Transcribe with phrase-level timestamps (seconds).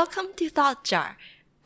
[0.00, 1.16] Welcome to Thought Jar,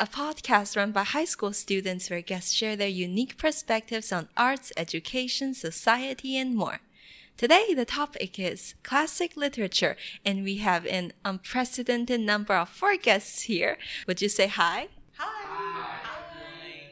[0.01, 4.73] a podcast run by high school students where guests share their unique perspectives on arts,
[4.75, 6.81] education, society, and more.
[7.37, 13.43] Today, the topic is classic literature, and we have an unprecedented number of four guests
[13.43, 13.77] here.
[14.07, 14.89] Would you say hi?
[15.19, 15.45] Hi.
[16.03, 16.89] hi.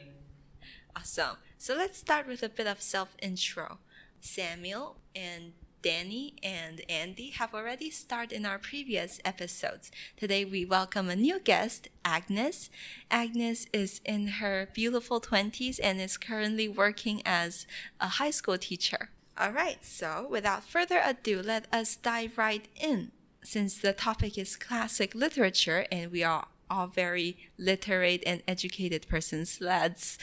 [0.95, 1.37] Awesome.
[1.57, 3.79] So let's start with a bit of self intro.
[4.19, 9.91] Samuel and Danny and Andy have already starred in our previous episodes.
[10.15, 12.69] Today we welcome a new guest, Agnes.
[13.09, 17.65] Agnes is in her beautiful 20s and is currently working as
[17.99, 19.09] a high school teacher.
[19.37, 23.11] All right, so without further ado, let us dive right in.
[23.43, 29.57] Since the topic is classic literature and we are all very literate and educated persons,
[29.59, 30.19] let's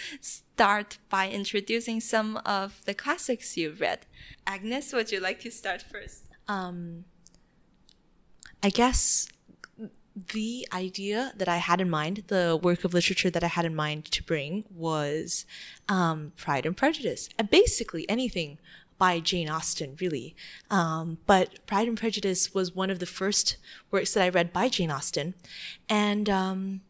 [0.58, 4.00] start by introducing some of the classics you've read.
[4.44, 6.24] Agnes, would you like to start first?
[6.48, 7.04] Um,
[8.60, 9.28] I guess
[10.32, 13.76] the idea that I had in mind, the work of literature that I had in
[13.76, 15.46] mind to bring was
[15.88, 18.58] um, Pride and Prejudice, and basically anything
[18.98, 20.34] by Jane Austen, really.
[20.72, 23.58] Um, but Pride and Prejudice was one of the first
[23.92, 25.34] works that I read by Jane Austen.
[25.88, 26.80] And um,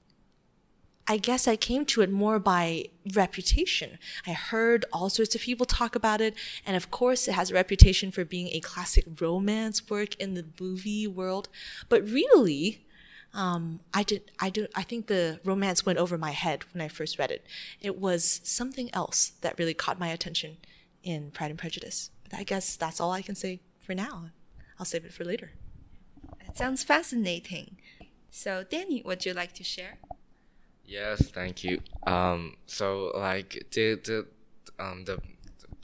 [1.10, 3.98] I guess I came to it more by reputation.
[4.26, 6.34] I heard all sorts of people talk about it.
[6.66, 10.44] And of course, it has a reputation for being a classic romance work in the
[10.60, 11.48] movie world.
[11.88, 12.84] But really,
[13.32, 14.30] um, I did.
[14.38, 14.66] I do.
[14.74, 17.46] I think the romance went over my head when I first read it.
[17.80, 20.58] It was something else that really caught my attention
[21.02, 22.10] in Pride and Prejudice.
[22.28, 24.30] But I guess that's all I can say for now.
[24.78, 25.52] I'll save it for later.
[26.46, 27.78] That sounds fascinating.
[28.30, 29.98] So, Danny, would you like to share?
[30.88, 31.80] Yes, thank you.
[32.06, 34.26] Um, so, like the the
[34.80, 35.20] um the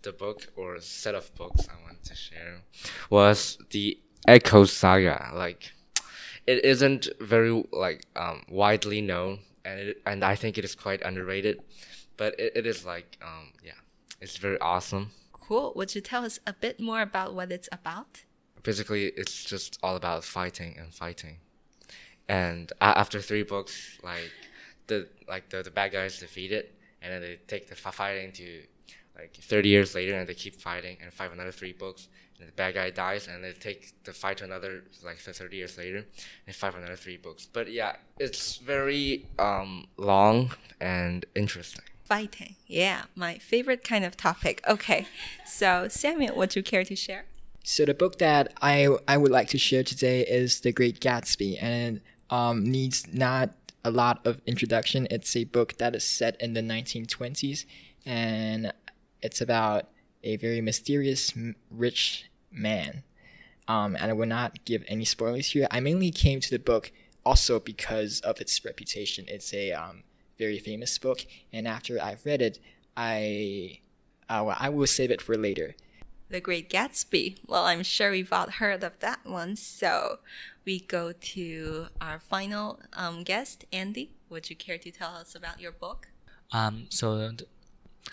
[0.03, 2.63] the book or set of books I want to share
[3.11, 5.31] was the Echo Saga.
[5.35, 5.73] Like,
[6.47, 11.03] it isn't very like um widely known, and it, and I think it is quite
[11.03, 11.63] underrated.
[12.17, 13.81] But it, it is like um yeah
[14.23, 15.11] it's very awesome.
[15.35, 15.75] Cool.
[15.77, 18.25] Would you tell us a bit more about what it's about?
[18.63, 21.41] Basically, it's just all about fighting and fighting.
[22.27, 24.33] And after three books, like
[24.87, 26.67] the like the, the bad guys defeated,
[27.03, 28.63] and then they take the fighting to
[29.17, 32.09] like 30 years later, and they keep fighting and fight another three books.
[32.41, 35.79] And the bad guy dies, and they take the fight to another like 30 years
[35.79, 36.05] later,
[36.47, 37.47] and fight another three books.
[37.51, 40.51] But yeah, it's very um, long
[40.81, 41.85] and interesting.
[42.05, 42.57] Fighting.
[42.67, 44.61] Yeah, my favorite kind of topic.
[44.69, 45.07] Okay.
[45.47, 47.25] So, Samuel, would you care to share?
[47.63, 51.57] So, the book that I, I would like to share today is The Great Gatsby,
[51.63, 55.07] and um, needs not a lot of introduction.
[55.11, 57.67] It's a book that is set in the 1920s,
[58.07, 58.73] and
[59.23, 59.89] it's about
[60.23, 61.33] a very mysterious
[61.71, 63.03] rich man.
[63.69, 65.67] Um, and I will not give any spoilers here.
[65.71, 66.93] I mainly came to the book
[67.25, 69.25] also because of its reputation.
[69.29, 70.03] It's a um,
[70.39, 72.59] very famous book, and after I've read it,
[72.97, 73.81] I
[74.29, 75.75] uh, well, I will save it for later.
[76.31, 77.39] The Great Gatsby.
[77.47, 79.57] Well, I'm sure we've all heard of that one.
[79.57, 80.19] So
[80.65, 84.11] we go to our final um, guest, Andy.
[84.29, 86.09] Would you care to tell us about your book?
[86.53, 87.33] Um, so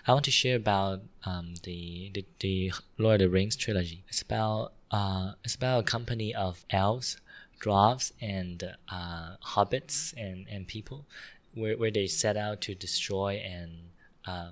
[0.08, 4.04] I want to share about um, the, the the Lord of the Rings trilogy.
[4.08, 7.18] It's about uh, it's about a company of elves,
[7.62, 11.06] dwarves, and uh, hobbits and, and people
[11.54, 13.92] where, where they set out to destroy an
[14.26, 14.52] uh,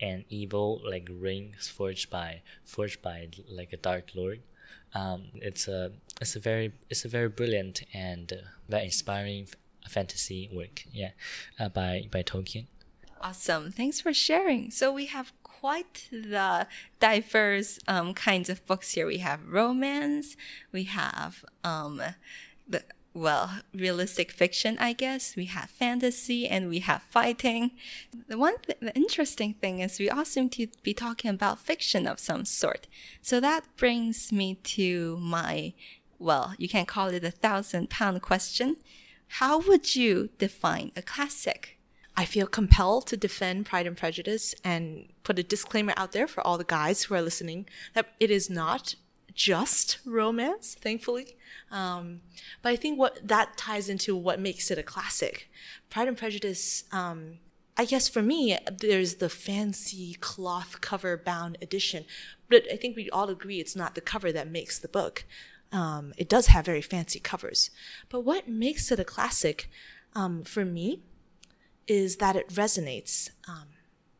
[0.00, 4.40] an evil like rings forged by forged by like a dark lord.
[4.94, 8.36] Um, it's a it's a very it's a very brilliant and uh,
[8.68, 9.48] very inspiring
[9.88, 10.84] fantasy work.
[10.92, 11.10] Yeah,
[11.58, 12.66] uh, by by Tolkien.
[13.20, 13.70] Awesome!
[13.70, 14.70] Thanks for sharing.
[14.70, 16.66] So we have quite the
[16.98, 19.06] diverse um, kinds of books here.
[19.06, 20.36] We have romance.
[20.72, 22.00] We have um,
[22.66, 22.82] the
[23.12, 25.34] well, realistic fiction, I guess.
[25.34, 27.72] We have fantasy and we have fighting.
[28.28, 32.06] The one, th- the interesting thing is we all seem to be talking about fiction
[32.06, 32.86] of some sort.
[33.20, 35.72] So that brings me to my,
[36.18, 38.76] well, you can call it a thousand pound question.
[39.34, 41.78] How would you define a classic?
[42.16, 46.46] I feel compelled to defend Pride and Prejudice and put a disclaimer out there for
[46.46, 48.94] all the guys who are listening that it is not
[49.34, 51.36] just romance, thankfully.
[51.70, 52.20] Um,
[52.62, 55.50] but I think what that ties into what makes it a classic.
[55.88, 57.38] Pride and Prejudice, um,
[57.76, 62.04] I guess for me, there's the fancy cloth cover bound edition,
[62.48, 65.24] but I think we all agree it's not the cover that makes the book.
[65.72, 67.70] Um, it does have very fancy covers.
[68.08, 69.70] But what makes it a classic
[70.14, 71.02] um, for me
[71.86, 73.68] is that it resonates um,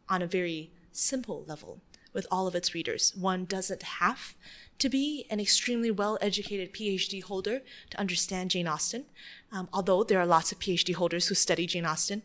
[0.09, 1.81] on a very simple level
[2.13, 3.15] with all of its readers.
[3.17, 4.35] One doesn't have
[4.81, 9.05] to be an extremely well educated PhD holder to understand Jane Austen,
[9.53, 12.23] um, although there are lots of PhD holders who study Jane Austen.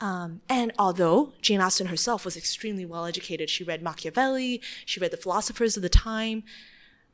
[0.00, 5.12] Um, and although Jane Austen herself was extremely well educated, she read Machiavelli, she read
[5.12, 6.42] the philosophers of the time.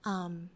[0.04, 0.48] Um,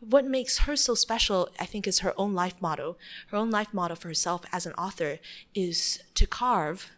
[0.00, 2.96] what makes her so special, I think, is her own life motto.
[3.28, 5.18] Her own life motto for herself as an author
[5.54, 6.90] is to carve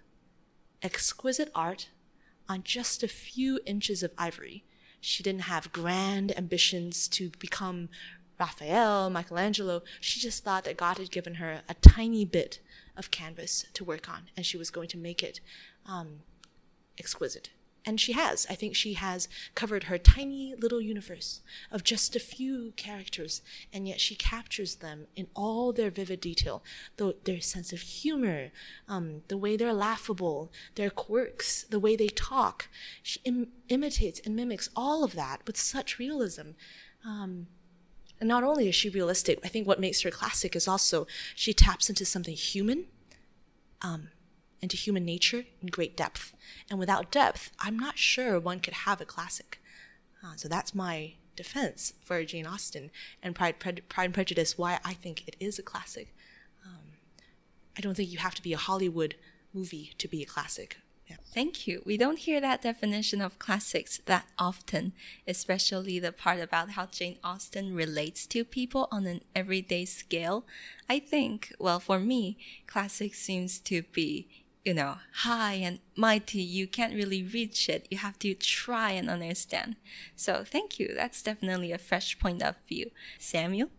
[0.82, 1.88] exquisite art
[2.48, 4.64] on just a few inches of ivory.
[5.00, 7.88] She didn't have grand ambitions to become
[8.38, 9.82] Raphael, Michelangelo.
[10.00, 12.60] She just thought that God had given her a tiny bit
[12.96, 15.40] of canvas to work on, and she was going to make it
[15.86, 16.20] um,
[16.98, 17.50] exquisite.
[17.86, 18.46] And she has.
[18.50, 21.40] I think she has covered her tiny little universe
[21.70, 23.40] of just a few characters,
[23.72, 26.62] and yet she captures them in all their vivid detail.
[26.98, 28.50] The, their sense of humor,
[28.86, 32.68] um, the way they're laughable, their quirks, the way they talk.
[33.02, 36.50] She Im- imitates and mimics all of that with such realism.
[37.04, 37.46] Um,
[38.20, 41.54] and not only is she realistic, I think what makes her classic is also she
[41.54, 42.84] taps into something human,
[43.80, 44.08] um,
[44.62, 46.34] into human nature in great depth.
[46.68, 49.60] And without depth, I'm not sure one could have a classic.
[50.22, 52.90] Uh, so that's my defense for Jane Austen
[53.22, 56.14] and Pride, Pride and Prejudice, why I think it is a classic.
[56.64, 56.92] Um,
[57.76, 59.14] I don't think you have to be a Hollywood
[59.54, 60.76] movie to be a classic.
[61.08, 61.16] Yeah.
[61.34, 61.82] Thank you.
[61.84, 64.92] We don't hear that definition of classics that often,
[65.26, 70.44] especially the part about how Jane Austen relates to people on an everyday scale.
[70.88, 74.28] I think, well, for me, classic seems to be,
[74.64, 76.42] you know, high and mighty.
[76.42, 77.86] You can't really reach it.
[77.90, 79.76] You have to try and understand.
[80.16, 80.92] So thank you.
[80.94, 82.90] That's definitely a fresh point of view.
[83.18, 83.70] Samuel?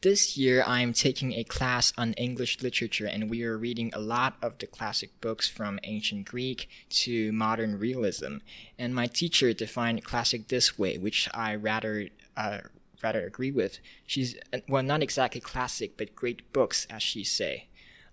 [0.00, 4.36] This year, I'm taking a class on English literature, and we are reading a lot
[4.40, 8.36] of the classic books from ancient Greek to modern realism.
[8.78, 12.58] And my teacher defined classic this way, which I rather uh,
[13.02, 13.80] rather agree with.
[14.06, 14.36] She's
[14.68, 17.66] well, not exactly classic, but great books, as she say.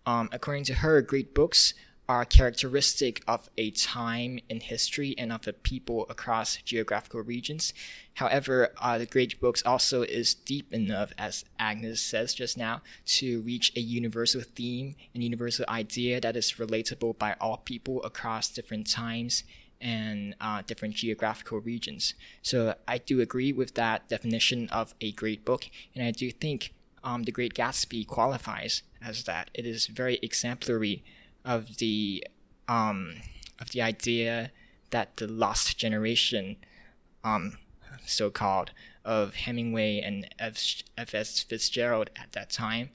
[0.08, 1.76] Um, according to her, great books
[2.08, 7.74] are characteristic of a time in history and of a people across geographical regions.
[8.16, 13.42] However, uh, the great books also is deep enough, as Agnes says just now, to
[13.42, 18.90] reach a universal theme and universal idea that is relatable by all people across different
[18.90, 19.44] times
[19.82, 22.14] and uh, different geographical regions.
[22.42, 26.74] So I do agree with that definition of a great book, and I do think
[27.04, 29.52] um, The Great Gatsby qualifies as that.
[29.54, 31.04] It is very exemplary
[31.46, 32.26] of the
[32.68, 33.16] um,
[33.60, 34.52] of the idea
[34.90, 36.58] that the lost generation,
[37.24, 37.58] um,
[38.06, 38.72] so called,
[39.04, 41.40] of Hemingway and F.S.
[41.42, 42.90] Fitzgerald at that time.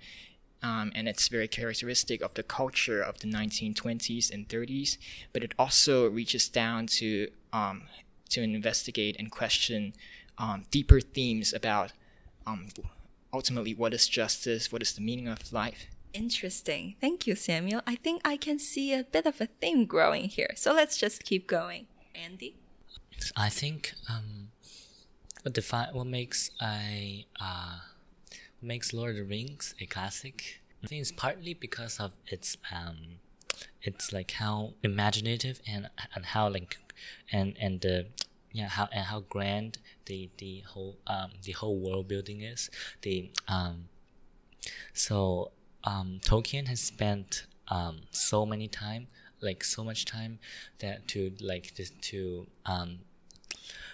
[0.62, 4.98] Um, and it's very characteristic of the culture of the 1920s and 30s,
[5.32, 7.84] but it also reaches down to um,
[8.28, 9.94] to investigate and question
[10.38, 11.92] um, deeper themes about
[12.46, 12.68] um,
[13.32, 15.86] ultimately what is justice, what is the meaning of life.
[16.12, 16.96] Interesting.
[17.00, 17.82] Thank you, Samuel.
[17.86, 20.52] I think I can see a bit of a theme growing here.
[20.56, 21.86] So let's just keep going.
[22.14, 22.56] Andy?
[23.36, 24.48] I think um,
[25.42, 27.78] what define what makes a uh,
[28.60, 30.60] makes Lord of the Rings a classic.
[30.82, 33.20] I think it's partly because of its um,
[33.82, 36.78] it's like how imaginative and and how like
[37.32, 38.06] and and the
[38.52, 42.70] yeah how and how grand the the whole um the whole world building is
[43.02, 43.88] the um
[44.92, 45.52] so
[45.84, 49.06] um, Tolkien has spent um, so many time,
[49.40, 50.38] like so much time,
[50.80, 53.00] that to like this, to um,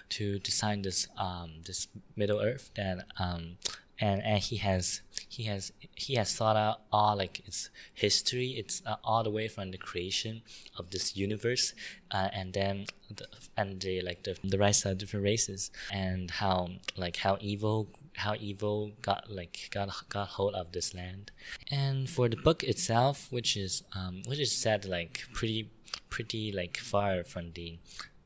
[0.09, 3.57] to design this um, this Middle Earth that um,
[3.99, 8.49] and and he has he has he has thought out all like its history.
[8.57, 10.41] It's uh, all the way from the creation
[10.77, 11.73] of this universe
[12.11, 13.25] uh, and then the,
[13.55, 18.33] and the like the, the rise of different races and how like how evil how
[18.39, 21.31] evil got like got got hold of this land.
[21.71, 25.69] And for the book itself which is um which is set like pretty
[26.09, 27.77] pretty like far from the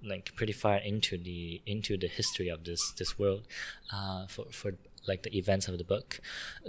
[0.03, 3.43] like pretty far into the into the history of this this world
[3.91, 4.73] uh for for
[5.07, 6.21] like the events of the book.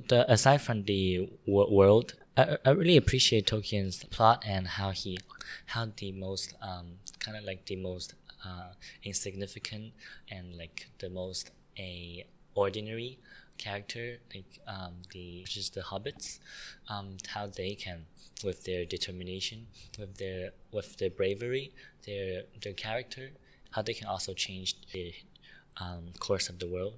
[0.09, 5.19] The aside from the world I, I really appreciate Tolkien's plot and how he
[5.67, 8.14] how the most um kind of like the most
[8.45, 8.73] uh
[9.05, 9.93] insignificant
[10.29, 13.19] and like the most a ordinary
[13.59, 16.39] character, like um, the which is the hobbits,
[16.89, 18.07] um, how they can,
[18.45, 19.67] with their determination,
[19.99, 21.73] with their with their bravery,
[22.07, 23.31] their their character,
[23.71, 25.15] how they can also change the
[25.79, 26.95] um, course of the world.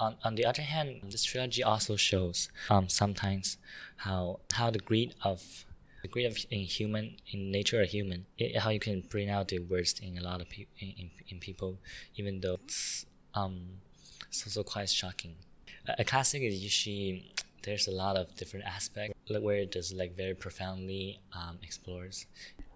[0.00, 3.58] On on the other hand, this trilogy also shows um, sometimes
[3.96, 5.64] how how the greed of
[6.02, 9.48] the greed of in human in nature or human, it, how you can bring out
[9.48, 11.78] the worst in a lot of people in, in, in people,
[12.16, 13.80] even though it's um
[14.34, 15.36] it's also quite shocking.
[15.86, 20.34] A, classic is usually there's a lot of different aspects where it does like very
[20.34, 22.26] profoundly um, explores.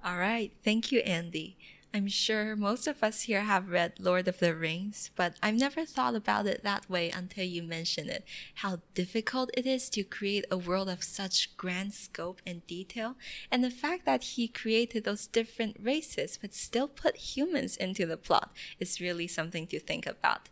[0.04, 1.56] All right, thank you, Andy.
[1.92, 5.84] I'm sure most of us here have read Lord of the Rings, but I've never
[5.84, 8.24] thought about it that way until you mentioned it.
[8.56, 13.16] How difficult it is to create a world of such grand scope and detail,
[13.50, 18.18] and the fact that he created those different races but still put humans into the
[18.18, 20.50] plot is really something to think about.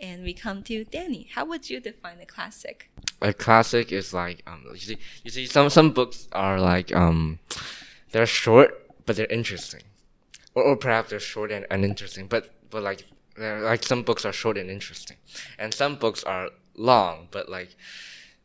[0.00, 1.28] And we come to Danny.
[1.34, 2.90] How would you define a classic?
[3.20, 7.38] A classic is like um you see you see some some books are like um
[8.12, 8.70] they're short
[9.06, 9.82] but they're interesting.
[10.54, 14.32] Or, or perhaps they're short and uninteresting, but but like they're like some books are
[14.32, 15.16] short and interesting.
[15.58, 17.74] And some books are long but like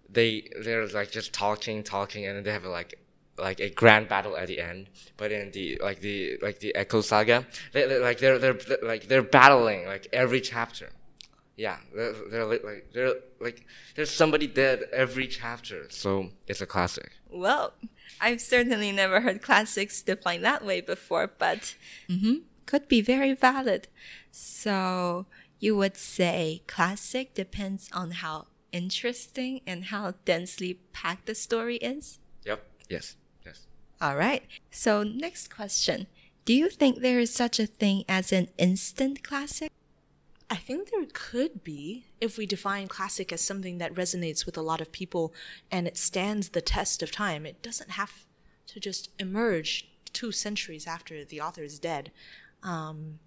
[0.09, 2.99] they they're like just talking, talking and then they have like
[3.37, 4.89] like a grand battle at the end.
[5.17, 9.07] But in the like the like the Echo Saga, they, they like they're they're like
[9.07, 10.89] they're battling like every chapter.
[11.55, 16.65] Yeah, they're, they're like, like they're like there's somebody dead every chapter, so it's a
[16.65, 17.11] classic.
[17.29, 17.73] Well,
[18.19, 21.75] I've certainly never heard classics defined that way before, but
[22.09, 23.87] mhm, could be very valid.
[24.31, 25.27] So
[25.59, 32.19] you would say classic depends on how interesting and how densely packed the story is?
[32.45, 32.65] Yep.
[32.89, 33.15] Yes.
[33.45, 33.67] Yes.
[34.01, 34.43] All right.
[34.71, 36.07] So, next question
[36.43, 39.71] Do you think there is such a thing as an instant classic?
[40.49, 44.61] I think there could be if we define classic as something that resonates with a
[44.61, 45.33] lot of people
[45.71, 47.45] and it stands the test of time.
[47.45, 48.25] It doesn't have
[48.67, 52.11] to just emerge two centuries after the author is dead.
[52.61, 53.19] Um,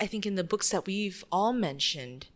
[0.00, 2.26] I think in the books that we've all mentioned,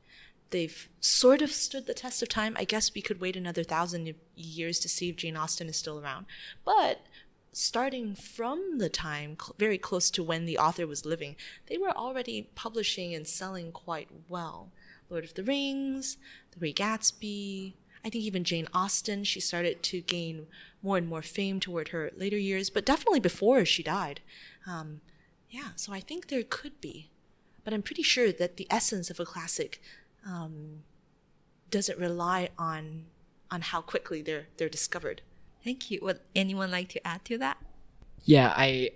[0.51, 2.57] they've sort of stood the test of time.
[2.59, 6.01] I guess we could wait another thousand years to see if Jane Austen is still
[6.01, 6.27] around.
[6.65, 7.01] But
[7.53, 11.91] starting from the time cl- very close to when the author was living, they were
[11.91, 14.71] already publishing and selling quite well.
[15.11, 16.17] Lord of the Rings,
[16.53, 20.47] The Great Gatsby, I think even Jane Austen, she started to gain
[20.83, 24.21] more and more fame toward her later years, but definitely before she died.
[24.67, 25.01] Um,
[25.51, 27.11] yeah, so I think there could be.
[27.65, 29.81] But I'm pretty sure that the essence of a classic
[30.27, 30.83] um,
[31.71, 33.05] doesn't rely on
[33.51, 35.23] on how quickly they're they're discovered.
[35.65, 36.01] Thank you.
[36.03, 37.59] Would anyone like to add to that?
[38.25, 38.93] Yeah, I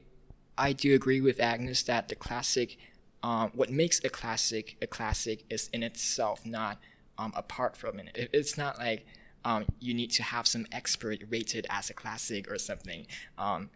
[0.59, 2.77] I do agree with Agnes that the classic,
[3.23, 6.79] um, what makes a classic a classic is in itself, not
[7.19, 8.11] um, apart from it.
[8.15, 9.07] It- It's not like
[9.45, 13.07] um, you need to have some expert rated as a classic or something.
[13.39, 13.71] Um,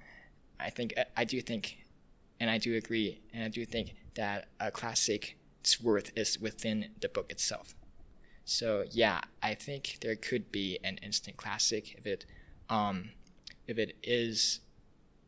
[0.58, 1.78] I think I do think,
[2.40, 7.08] and I do agree, and I do think that a classic's worth is within the
[7.08, 7.74] book itself.
[8.44, 12.26] So yeah, I think there could be an instant classic if it,
[12.70, 13.10] um,
[13.66, 14.60] if it is,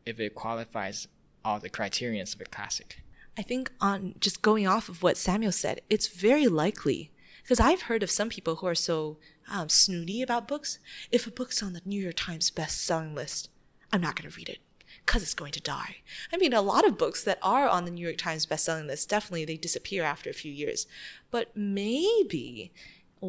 [0.05, 1.07] if it qualifies
[1.45, 3.03] all the criterions of a classic.
[3.37, 7.83] I think on just going off of what Samuel said, it's very likely because I've
[7.83, 9.17] heard of some people who are so
[9.51, 10.79] um, snooty about books.
[11.11, 13.49] If a book's on the New York Times best-selling list,
[13.91, 14.59] I'm not going to read it
[15.05, 15.97] because it's going to die.
[16.31, 19.09] I mean, a lot of books that are on the New York Times best-selling list
[19.09, 20.87] definitely they disappear after a few years,
[21.31, 22.71] but maybe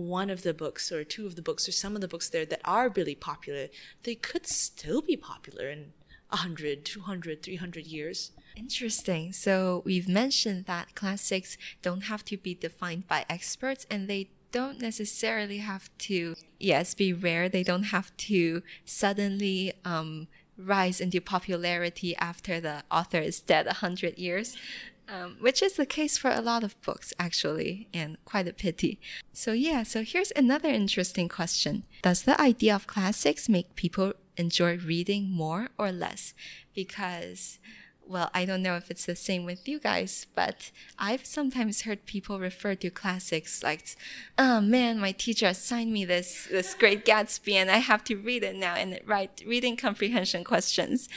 [0.02, 2.44] one of the books or two of the books or some of the books there
[2.46, 3.68] that are really popular,
[4.02, 5.92] they could still be popular in
[6.30, 8.32] 100, 200, 300 years.
[8.56, 9.32] Interesting.
[9.32, 14.80] So we've mentioned that classics don't have to be defined by experts and they don't
[14.80, 17.48] necessarily have to, yes, be rare.
[17.48, 23.74] They don't have to suddenly um, rise into popularity after the author is dead a
[23.74, 24.56] hundred years.
[25.06, 28.98] Um, which is the case for a lot of books, actually, and quite a pity.
[29.32, 34.78] So, yeah, so here's another interesting question Does the idea of classics make people enjoy
[34.78, 36.32] reading more or less?
[36.74, 37.58] Because
[38.06, 42.06] well, I don't know if it's the same with you guys, but I've sometimes heard
[42.06, 43.96] people refer to classics like,
[44.38, 48.42] "Oh man, my teacher assigned me this this Great Gatsby, and I have to read
[48.42, 51.08] it now and write reading comprehension questions."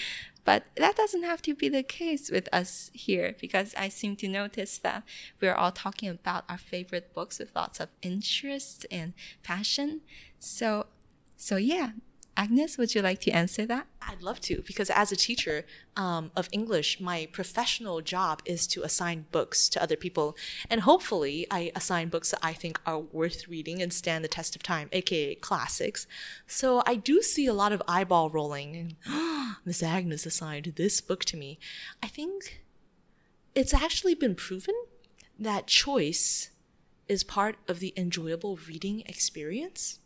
[0.48, 4.30] But that doesn't have to be the case with us here because I seem to
[4.30, 5.04] notice that
[5.42, 9.12] we're all talking about our favorite books with lots of interest and
[9.44, 10.00] passion.
[10.40, 10.86] So,
[11.36, 11.90] so yeah,
[12.40, 13.88] Agnes, would you like to answer that?
[14.00, 15.66] I'd love to, because as a teacher
[15.96, 20.38] um, of English, my professional job is to assign books to other people.
[20.70, 24.56] And hopefully, I assign books that I think are worth reading and stand the test
[24.56, 26.06] of time, aka classics.
[26.46, 28.96] So I do see a lot of eyeball rolling.
[29.66, 31.58] Miss Agnes assigned this book to me.
[32.04, 32.62] I think
[33.56, 34.76] it's actually been proven
[35.40, 36.52] that choice
[37.08, 39.98] is part of the enjoyable reading experience.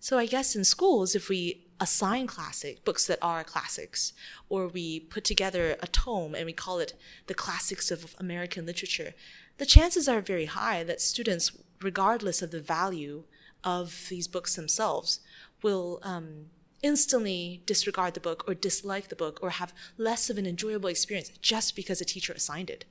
[0.00, 4.12] So I guess in schools, if we assign classic books that are classics,
[4.48, 6.94] or we put together a tome and we call it
[7.26, 9.14] the classics of American literature,
[9.58, 11.52] the chances are very high that students
[11.82, 13.24] regardless of the value
[13.64, 15.20] of these books themselves,
[15.62, 16.46] will um,
[16.82, 21.30] instantly disregard the book or dislike the book or have less of an enjoyable experience
[21.40, 22.84] just because a teacher assigned it.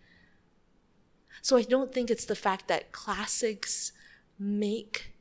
[1.41, 3.91] So I don't think it's the fact that classics
[4.37, 5.13] make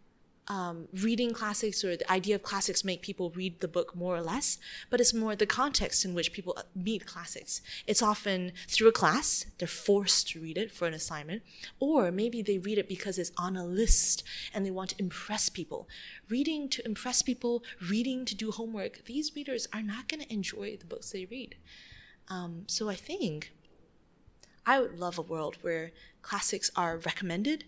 [0.49, 4.23] um, reading classics or the idea of classics make people read the book more or
[4.23, 4.57] less,
[4.89, 7.61] but it's more the context in which people uh, meet classics.
[7.87, 11.43] It's often through a class, they're forced to read it for an assignment,
[11.79, 14.23] or maybe they read it because it's on a list
[14.55, 15.87] and they want to impress people.
[16.31, 20.77] Reading to impress people, reading to do homework, these readers are not going to enjoy
[20.77, 21.57] the books they read.
[22.29, 23.53] Um, so I think
[24.65, 27.65] I would love a world where classics are recommended.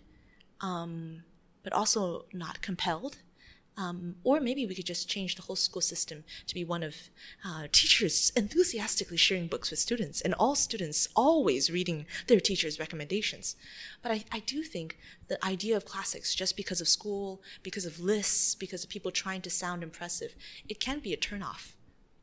[0.61, 1.23] Um,
[1.63, 3.17] but also not compelled.
[3.77, 6.95] Um, or maybe we could just change the whole school system to be one of
[7.45, 13.55] uh, teachers enthusiastically sharing books with students and all students always reading their teachers' recommendations.
[14.01, 14.97] But I, I do think
[15.29, 19.41] the idea of classics, just because of school, because of lists, because of people trying
[19.43, 20.35] to sound impressive,
[20.67, 21.71] it can be a turnoff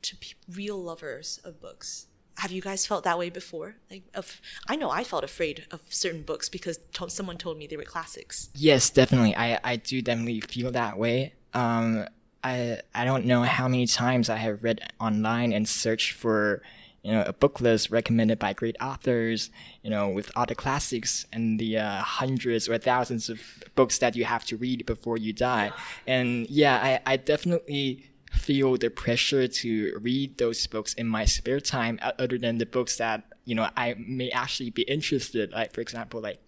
[0.02, 0.16] to
[0.52, 2.07] real lovers of books
[2.38, 3.74] have you guys felt that way before?
[3.90, 6.78] Like, of I know I felt afraid of certain books because
[7.08, 8.48] someone told me they were classics.
[8.54, 9.34] Yes, definitely.
[9.34, 11.34] I, I do definitely feel that way.
[11.52, 12.06] Um,
[12.44, 16.62] I I don't know how many times I have read online and searched for
[17.02, 19.50] you know a book list recommended by great authors.
[19.82, 23.40] You know, with all the classics and the uh, hundreds or thousands of
[23.74, 25.72] books that you have to read before you die.
[26.06, 31.60] And yeah, I I definitely feel the pressure to read those books in my spare
[31.60, 35.80] time other than the books that you know I may actually be interested like for
[35.80, 36.40] example like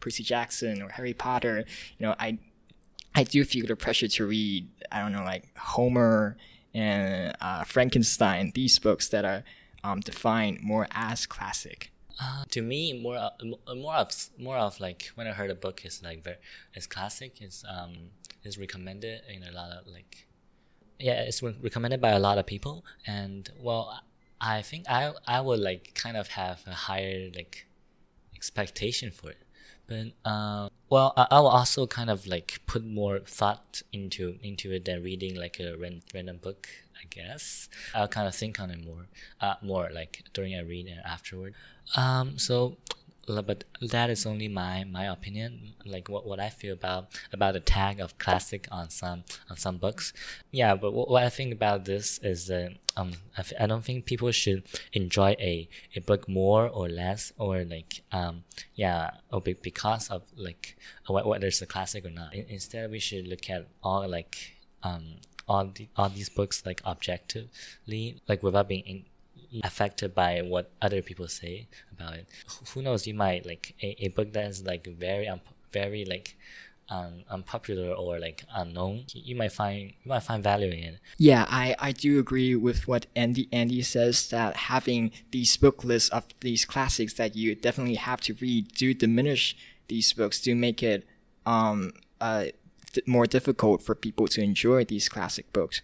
[0.00, 1.64] Percy Jackson or Harry Potter
[1.98, 2.38] you know I
[3.14, 6.36] I do feel the pressure to read I don't know like Homer
[6.74, 9.42] and uh, Frankenstein these books that are
[9.84, 11.92] um, defined more as classic.
[12.20, 13.30] Uh, to me, more uh,
[13.74, 16.36] more of more of like when I heard a book is like very
[16.74, 18.10] is classic is um
[18.42, 20.27] is recommended in a lot of like
[20.98, 24.00] yeah, it's re- recommended by a lot of people, and well,
[24.40, 27.66] I think I I would like kind of have a higher like
[28.34, 29.42] expectation for it,
[29.86, 34.72] but uh, well, I, I will also kind of like put more thought into into
[34.72, 36.68] it than reading like a ran- random book.
[37.00, 39.06] I guess I'll kind of think on it more,
[39.40, 41.54] uh, more like during a read and afterward.
[41.96, 42.76] Um, so
[43.42, 47.60] but that is only my my opinion like what, what i feel about about the
[47.60, 50.12] tag of classic on some on some books.
[50.50, 53.84] Yeah but what, what i think about this is that um I f- I don't
[53.84, 59.40] think people should enjoy a a book more or less or like um yeah or
[59.40, 60.76] be, because of like
[61.08, 62.34] whether it's a classic or not.
[62.34, 65.04] In, instead we should look at all like um
[65.48, 69.04] all the all these books like objectively like without being in,
[69.64, 72.26] affected by what other people say about it.
[72.74, 73.06] Who knows?
[73.06, 75.40] You might like a, a book that is like very un-
[75.72, 76.36] very like
[76.90, 79.04] um, unpopular or like unknown.
[79.12, 81.00] You might find you might find value in it.
[81.18, 86.08] Yeah, I, I do agree with what Andy Andy says that having these book lists
[86.10, 89.56] of these classics that you definitely have to read do diminish
[89.88, 91.06] these books, do make it
[91.46, 92.46] um uh
[93.06, 95.82] more difficult for people to enjoy these classic books.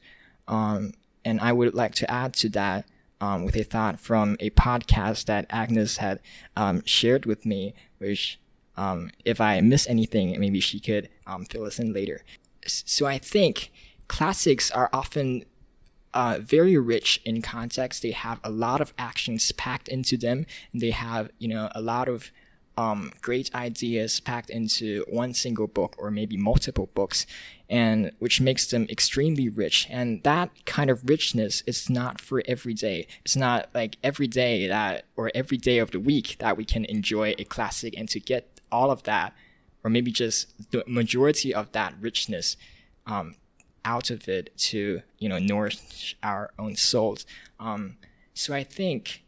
[0.49, 0.93] Um,
[1.25, 2.87] and I would like to add to that
[3.21, 6.21] um, with a thought from a podcast that Agnes had
[6.57, 8.39] um, shared with me, which
[8.77, 12.23] um, if I miss anything, maybe she could um, fill us in later.
[12.67, 13.71] So I think
[14.09, 15.45] classics are often
[16.13, 18.03] uh, very rich in context.
[18.03, 21.81] They have a lot of actions packed into them, and they have you know a
[21.81, 22.31] lot of
[22.77, 27.27] um, great ideas packed into one single book or maybe multiple books,
[27.69, 29.87] and which makes them extremely rich.
[29.91, 33.07] And that kind of richness is not for every day.
[33.25, 36.85] It's not like every day that or every day of the week that we can
[36.87, 39.35] enjoy a classic and to get all of that,
[39.85, 42.57] or maybe just the majority of that richness
[43.07, 43.37] um,
[43.85, 47.25] out of it to you know nourish our own souls.
[47.61, 47.97] Um,
[48.35, 49.24] so I think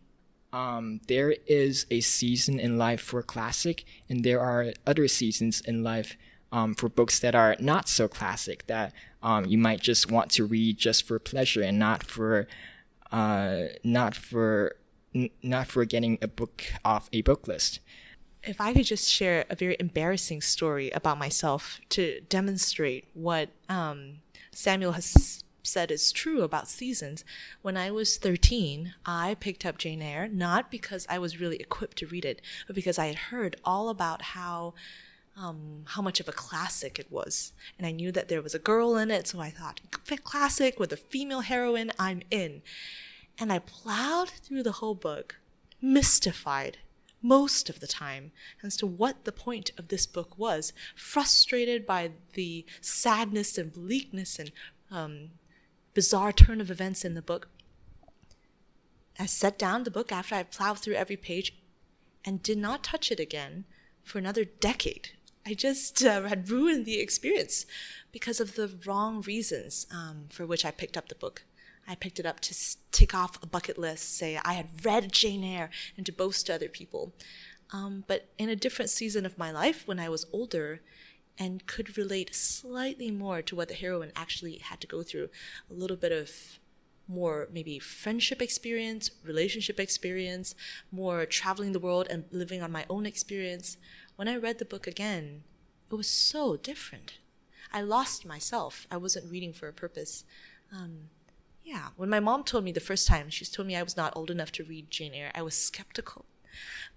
[0.57, 5.85] um, there is a season in life for classic, and there are other seasons in
[5.85, 6.17] life
[6.51, 10.47] um, for books that are not so classic that um, you might just want to
[10.47, 12.49] read just for pleasure and not for
[13.13, 14.77] uh, not for
[15.15, 17.81] n- not for getting a book off a book list.
[18.43, 24.21] If I could just share a very embarrassing story about myself to demonstrate what um,
[24.53, 27.25] Samuel has said is true about seasons.
[27.63, 31.99] When I was 13, I picked up Jane Eyre, not because I was really equipped
[31.99, 34.75] to read it, but because I had heard all about how.
[35.39, 37.53] Um, how much of a classic it was.
[37.77, 39.83] And I knew that there was a girl in it, so I thought,
[40.25, 42.63] classic with a female heroine, I'm in.
[43.39, 45.37] And I plowed through the whole book,
[45.83, 46.79] mystified,
[47.23, 48.31] most of the time
[48.63, 54.39] as to what the point of this book was, frustrated by the sadness and bleakness
[54.39, 54.53] and
[54.91, 55.31] um,
[55.97, 57.49] bizarre turn of events in the book.
[59.19, 61.57] I set down the book after I plowed through every page
[62.23, 63.65] and did not touch it again
[64.05, 65.13] for another decade.
[65.47, 67.65] I just uh, had ruined the experience
[68.13, 71.45] because of the wrong reasons um, for which I picked up the book.
[71.89, 72.55] I picked it up to
[72.93, 76.55] tick off a bucket list, say I had read Jane Eyre, and to boast to
[76.57, 77.15] other people.
[77.73, 80.83] Um, but in a different season of my life, when I was older
[81.39, 85.29] and could relate slightly more to what the heroine actually had to go through,
[85.71, 86.59] a little bit of
[87.09, 90.55] more maybe friendship experience, relationship experience,
[90.91, 93.77] more traveling the world and living on my own experience,
[94.17, 95.45] when I read the book again,
[95.91, 97.19] it was so different.
[97.73, 98.87] I lost myself.
[98.91, 100.25] I wasn't reading for a purpose.
[100.73, 101.11] Um,
[101.63, 104.17] yeah, when my mom told me the first time, she's told me I was not
[104.17, 106.25] old enough to read Jane Eyre, I was skeptical.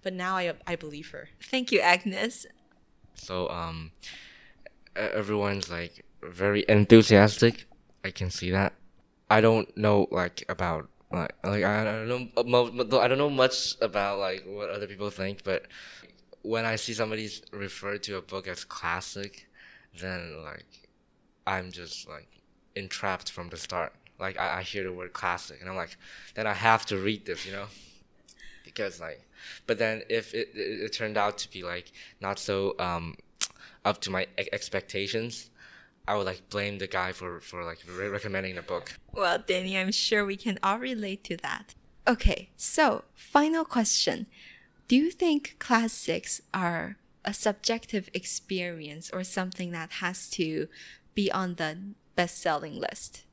[0.02, 1.28] But now I, I believe her.
[1.42, 2.46] Thank you, Agnes.
[3.14, 3.92] So um,
[4.96, 7.66] everyone's like very enthusiastic.
[8.04, 8.74] I can see that.
[9.30, 12.08] I don't know like about like like I don't
[12.46, 15.66] know I don't know much about like what other people think, but
[16.42, 19.48] when I see somebody's refer to a book as classic,
[20.00, 20.88] then like
[21.46, 22.28] I'm just like
[22.74, 23.92] entrapped from the start.
[24.18, 25.96] Like I, I hear the word classic and I'm like,
[26.34, 27.66] then I have to read this, you know,
[28.64, 29.26] because like,
[29.66, 33.16] but then if it, it, it turned out to be like not so um
[33.84, 35.50] up to my expectations,
[36.06, 38.98] I would like blame the guy for for like re recommending the book.
[39.12, 41.74] Well, Danny, I'm sure we can all relate to that.
[42.08, 44.26] Okay, so final question.
[44.88, 50.66] Do you think classics are a subjective experience or something that has to
[51.14, 51.78] be on the
[52.16, 53.24] best selling list?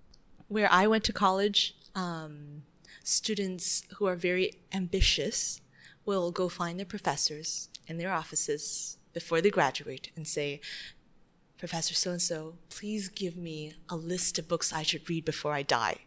[0.50, 2.64] Where I went to college, um,
[3.04, 5.62] students who are very ambitious
[6.06, 10.62] will go find their professors in their offices before they graduate and say,
[11.58, 15.54] Professor so and so, please give me a list of books I should read before
[15.54, 16.02] I die.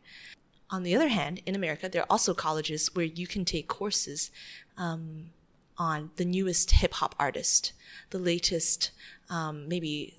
[0.71, 4.31] On the other hand, in America, there are also colleges where you can take courses
[4.77, 5.31] um,
[5.77, 7.73] on the newest hip hop artist,
[8.11, 8.93] the latest,
[9.29, 10.15] um, maybe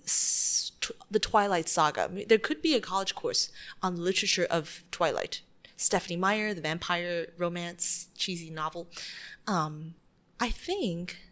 [1.09, 2.11] the Twilight Saga.
[2.27, 5.43] There could be a college course on the literature of Twilight.
[5.77, 8.89] Stephenie Meyer, the vampire romance, cheesy novel.
[9.47, 9.93] Um,
[10.41, 11.30] I think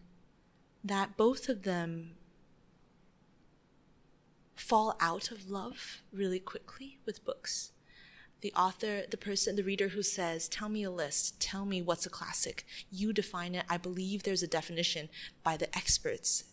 [0.83, 2.11] that both of them
[4.55, 7.71] fall out of love really quickly with books
[8.41, 12.05] the author, the person, the reader who says, Tell me a list, tell me what's
[12.05, 12.65] a classic.
[12.89, 13.65] You define it.
[13.69, 15.09] I believe there's a definition
[15.43, 16.45] by the experts,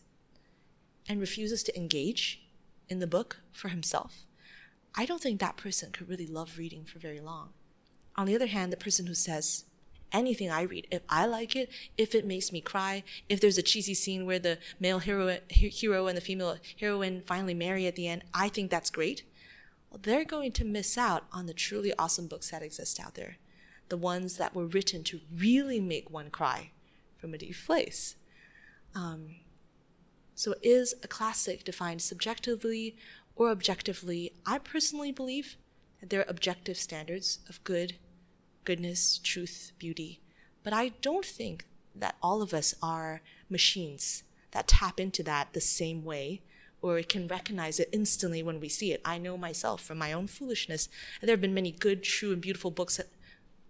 [1.09, 2.43] and refuses to engage
[2.89, 4.25] in the book for himself.
[4.97, 7.51] I don't think that person could really love reading for very long.
[8.17, 9.65] On the other hand, the person who says,
[10.12, 13.62] anything I read, if I like it, if it makes me cry, if there's a
[13.62, 18.09] cheesy scene where the male hero, hero and the female heroine finally marry at the
[18.09, 19.25] end, I think that's great
[19.90, 23.37] well, they're going to miss out on the truly awesome books that exist out there.
[23.88, 26.71] The ones that were written to really make one cry
[27.16, 28.16] from a deep place.
[28.95, 29.37] Um,
[30.35, 32.97] so, is a classic defined subjectively
[33.37, 34.33] or objectively?
[34.45, 35.57] I personally believe
[36.01, 37.95] that there are objective standards of good,
[38.66, 40.20] goodness, truth, beauty.
[40.62, 45.61] But I don't think that all of us are machines that tap into that the
[45.61, 46.42] same way
[46.83, 49.00] or can recognize it instantly when we see it.
[49.05, 50.88] I know myself from my own foolishness.
[51.22, 53.09] There have been many good, true, and beautiful books that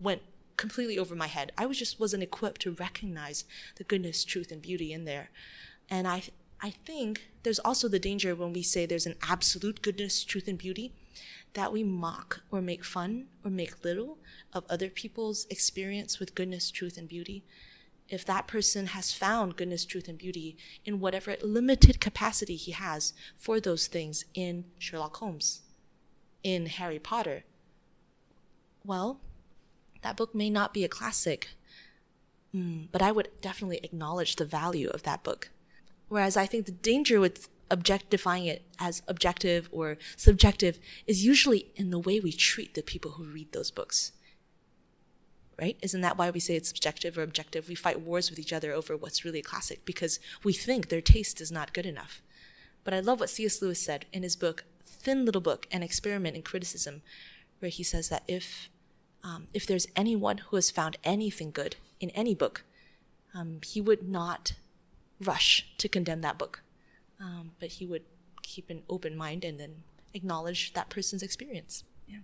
[0.01, 0.23] went
[0.57, 1.53] completely over my head.
[1.57, 3.45] I was just wasn't equipped to recognize
[3.77, 5.31] the goodness, truth, and beauty in there.
[5.89, 6.23] And I,
[6.61, 10.59] I think there's also the danger when we say there's an absolute goodness, truth, and
[10.59, 10.93] beauty
[11.57, 14.19] that we mock or make fun or make little
[14.53, 17.45] of other people's experience with goodness, truth, and beauty
[18.09, 23.13] if that person has found goodness, truth, and beauty in whatever limited capacity he has
[23.37, 25.63] for those things in Sherlock Holmes,
[26.43, 27.45] in Harry Potter,
[28.85, 29.21] well,
[30.03, 31.51] that book may not be a classic,
[32.55, 35.51] mm, but I would definitely acknowledge the value of that book.
[36.09, 41.91] Whereas I think the danger with objectifying it as objective or subjective is usually in
[41.91, 44.13] the way we treat the people who read those books
[45.61, 45.77] right?
[45.81, 47.69] Isn't that why we say it's subjective or objective?
[47.69, 51.01] We fight wars with each other over what's really a classic because we think their
[51.01, 52.23] taste is not good enough.
[52.85, 53.61] But I love what C.S.
[53.61, 57.03] Lewis said in his book, thin little book, An Experiment in Criticism,
[57.59, 58.69] where he says that if
[59.25, 62.63] um, if there's anyone who has found anything good in any book,
[63.35, 64.53] um, he would not
[65.21, 66.63] rush to condemn that book,
[67.21, 68.03] um, but he would
[68.43, 69.83] keep an open mind and then
[70.15, 71.85] acknowledge that person's experience.
[72.09, 72.19] Yeah,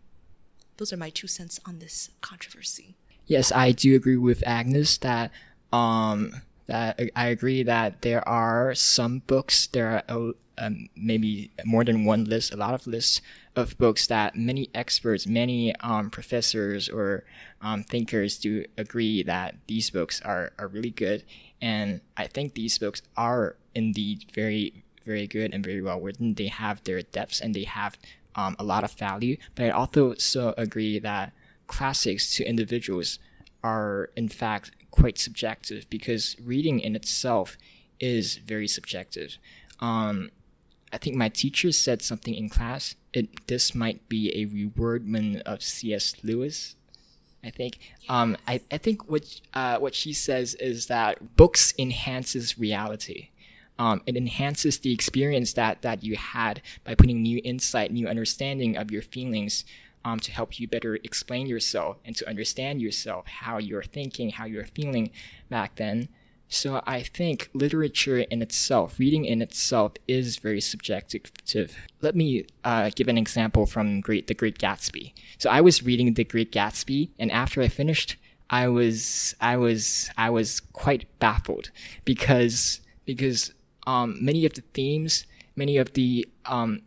[0.77, 5.31] those are my two cents on this controversy yes, I do agree with Agnes that
[5.73, 12.05] um, that I agree that there are some books, there are um, maybe more than
[12.05, 13.21] one list, a lot of lists
[13.57, 17.25] of books that many experts, many um, professors or
[17.61, 21.25] um, thinkers do agree that these books are, are really good.
[21.61, 26.35] And I think these books are indeed very, very good and very well written.
[26.35, 27.97] They have their depths and they have
[28.35, 29.37] um, a lot of value.
[29.55, 31.33] But I also so agree that
[31.67, 33.19] classics to individuals
[33.63, 37.57] are in fact quite subjective because reading in itself
[38.01, 39.39] is very subjective.
[39.81, 40.31] Um,
[40.93, 42.95] I think my teacher said something in class.
[43.13, 46.15] It this might be a rewordment of C.S.
[46.23, 46.77] Lewis.
[47.45, 47.79] I think.
[48.09, 53.31] Um, I, I think what uh, what she says is that books enhances reality.
[53.79, 58.77] Um, it enhances the experience that that you had by putting new insight, new understanding
[58.77, 59.65] of your feelings
[60.05, 64.45] um, to help you better explain yourself and to understand yourself, how you're thinking, how
[64.45, 65.11] you're feeling
[65.49, 66.09] back then.
[66.53, 71.33] So I think literature in itself, reading in itself, is very subjective.
[72.03, 75.15] Let me uh, give an example from Great The Great Gatsby.
[75.39, 78.17] So I was reading The Great Gatsby, and after I finished,
[78.51, 81.71] I was I was I was quite baffled
[82.05, 83.55] because because
[83.87, 85.25] um, many of the themes,
[85.57, 86.83] many of the um,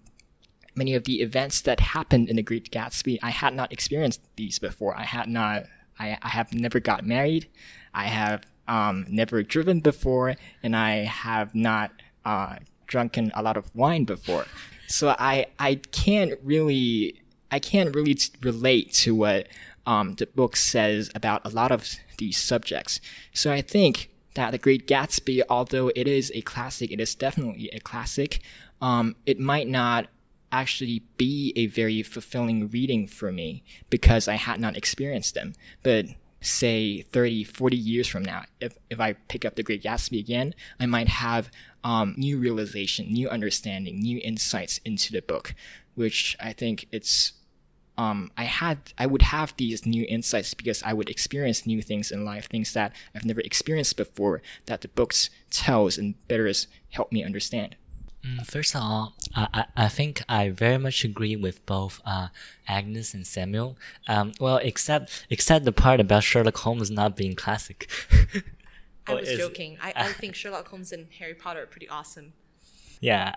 [0.75, 4.59] many of the events that happened in The Great Gatsby, I had not experienced these
[4.59, 4.95] before.
[4.95, 5.63] I had not.
[5.97, 7.47] I, I have never got married.
[7.95, 11.91] I have um, never driven before, and I have not
[12.23, 14.45] uh, drunken a lot of wine before.
[14.87, 19.47] So I I can't really I can't really relate to what
[19.85, 22.99] um, the book says about a lot of these subjects.
[23.33, 27.69] So I think that The Great Gatsby, although it is a classic, it is definitely
[27.71, 28.41] a classic.
[28.81, 30.07] Um, it might not
[30.51, 35.53] actually be a very fulfilling reading for me because I had not experienced them.
[35.83, 36.05] But
[36.45, 40.53] say 30, 40 years from now, if, if I pick up The Great Gatsby again,
[40.79, 41.49] I might have
[41.83, 45.53] um, new realization, new understanding, new insights into the book,
[45.95, 47.33] which I think it's
[47.97, 52.11] um, I had I would have these new insights because I would experience new things
[52.11, 56.51] in life, things that I've never experienced before that the books tells and better
[56.89, 57.77] help me understand.
[58.25, 62.29] Mm, first of all, I, I think I very much agree with both uh,
[62.67, 63.77] Agnes and Samuel.
[64.07, 67.89] Um, well, except except the part about Sherlock Holmes not being classic.
[69.07, 69.77] I was joking.
[69.81, 72.33] I, I think Sherlock Holmes and Harry Potter are pretty awesome.
[72.99, 73.35] Yeah,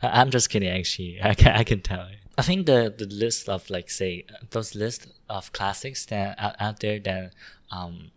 [0.00, 0.68] I, I'm just kidding.
[0.68, 2.08] Actually, I can I can tell.
[2.38, 6.80] I think the the list of like say those list of classics that out, out
[6.80, 7.32] there that
[7.70, 8.10] um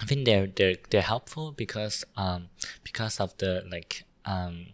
[0.00, 2.48] I think they're they're they're helpful because um
[2.84, 4.66] because of the like um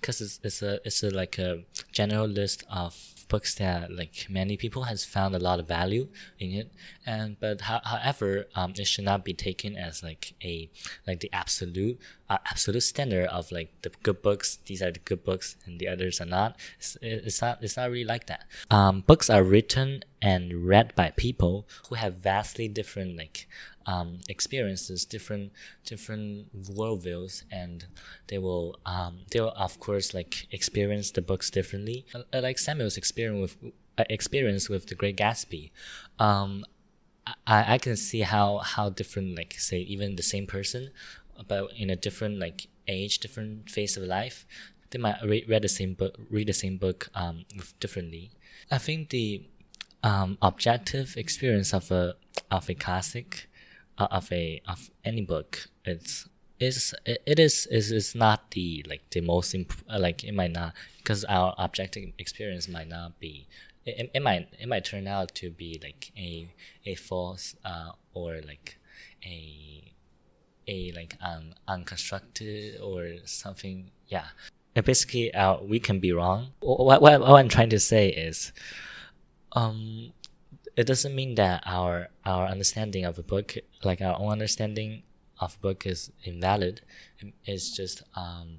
[0.00, 1.62] because it's, it's a it's a like a
[1.92, 6.50] general list of books that like many people has found a lot of value in
[6.50, 6.72] it.
[7.06, 10.68] And but ho- however um, it should not be taken as like a
[11.06, 15.24] like the absolute uh, absolute standard of like the good books these are the good
[15.24, 16.56] books and the others are not.
[16.78, 18.44] It's, it's not it's not really like that.
[18.70, 23.48] Um, books are written and read by people who have vastly different like
[23.90, 25.52] um, experiences, different
[25.84, 26.30] different
[26.76, 27.86] worldviews, and
[28.28, 32.06] they will um, they will of course like experience the books differently.
[32.14, 35.70] Uh, like Samuel's experience with uh, experience with The Great Gatsby,
[36.18, 36.64] um,
[37.46, 40.90] I I can see how how different like say even the same person,
[41.48, 44.46] but in a different like age, different phase of life,
[44.90, 47.44] they might read, read the same book, read the same book um,
[47.78, 48.30] differently.
[48.70, 49.42] I think the
[50.02, 52.14] um, objective experience of a
[52.50, 53.49] of a classic
[54.10, 55.68] of a of any book.
[55.84, 56.28] It's
[56.60, 60.52] is it, is is is not the like the most imp- uh, like it might
[60.52, 63.48] not because our objective experience might not be
[63.86, 66.48] it, it might it might turn out to be like a
[66.84, 68.78] a false uh or like
[69.24, 69.92] a
[70.68, 74.26] a like un, unconstructed or something yeah.
[74.76, 76.48] And basically uh, we can be wrong.
[76.60, 78.52] What, what, what i'm trying to say is
[79.52, 80.12] um
[80.76, 83.54] it doesn't mean that our our understanding of a book,
[83.84, 85.02] like our own understanding
[85.40, 86.82] of a book, is invalid.
[87.44, 88.58] It's just um,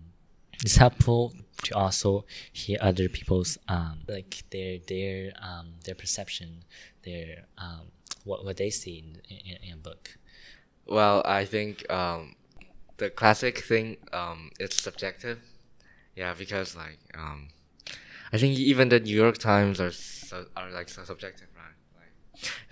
[0.63, 6.63] it's helpful to also hear other people's um, like their their um, their perception,
[7.04, 7.91] their um,
[8.24, 10.17] what what they see in, in, in a book.
[10.88, 12.36] Well, I think um,
[12.97, 15.39] the classic thing um, it's subjective.
[16.15, 17.50] Yeah, because like um,
[18.34, 19.91] I think even the New York Times are
[20.56, 21.47] are like so subjective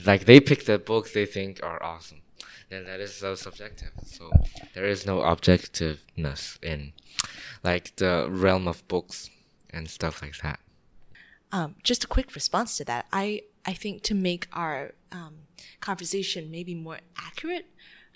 [0.06, 2.22] like they pick the books they think are awesome.
[2.70, 3.92] Then that is so subjective.
[4.06, 4.32] So
[4.74, 6.94] there is no objectiveness in
[7.64, 9.30] like the realm of books
[9.72, 10.60] and stuff like that.
[11.52, 13.08] Um, just a quick response to that.
[13.12, 15.36] I I think to make our um,
[15.80, 17.66] conversation maybe more accurate,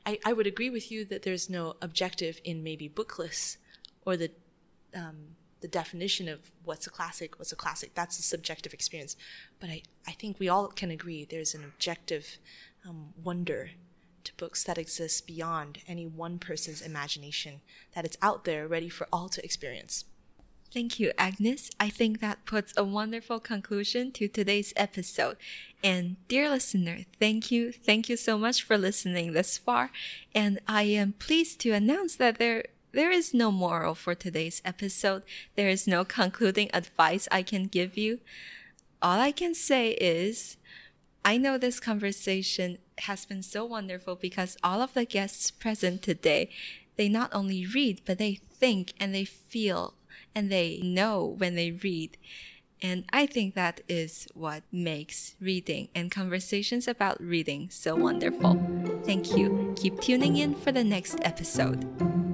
[0.06, 3.58] I, I would agree with you that there's no objective in maybe book lists
[4.06, 4.32] or the
[4.96, 7.96] um, the definition of what's a classic, what's a classic.
[7.96, 9.16] That's a subjective experience.
[9.62, 12.38] But I, I think we all can agree there's an objective
[12.88, 13.72] um, wonder
[14.26, 17.62] to books that exists beyond any one person's imagination,
[17.96, 20.04] that it's out there ready for all to experience.
[20.74, 21.70] Thank you, Agnes.
[21.80, 25.38] I think that puts a wonderful conclusion to today's episode.
[25.82, 27.72] And dear listener, thank you.
[27.72, 29.92] Thank you so much for listening this far.
[30.36, 35.24] And I am pleased to announce that there there is no moral for today's episode.
[35.56, 38.20] There is no concluding advice I can give you.
[39.02, 40.58] All I can say is
[41.26, 46.50] I know this conversation has been so wonderful because all of the guests present today,
[46.96, 49.96] they not only read, but they think and they feel
[50.36, 52.18] and they know when they read.
[52.82, 58.62] And I think that is what makes reading and conversations about reading so wonderful.
[59.06, 59.74] Thank you.
[59.78, 62.33] Keep tuning in for the next episode.